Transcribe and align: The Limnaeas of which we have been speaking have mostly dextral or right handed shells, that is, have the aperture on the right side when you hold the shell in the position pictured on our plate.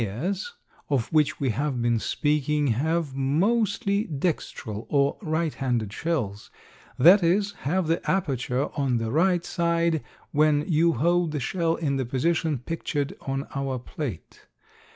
The 0.01 0.07
Limnaeas 0.07 0.53
of 0.89 1.13
which 1.13 1.39
we 1.39 1.51
have 1.51 1.79
been 1.79 1.99
speaking 1.99 2.65
have 2.69 3.13
mostly 3.15 4.05
dextral 4.07 4.87
or 4.89 5.19
right 5.21 5.53
handed 5.53 5.93
shells, 5.93 6.49
that 6.97 7.21
is, 7.21 7.51
have 7.69 7.85
the 7.85 8.01
aperture 8.09 8.69
on 8.73 8.97
the 8.97 9.11
right 9.11 9.45
side 9.45 10.03
when 10.31 10.65
you 10.67 10.93
hold 10.93 11.33
the 11.33 11.39
shell 11.39 11.75
in 11.75 11.97
the 11.97 12.05
position 12.07 12.57
pictured 12.57 13.15
on 13.27 13.45
our 13.53 13.77
plate. 13.77 14.47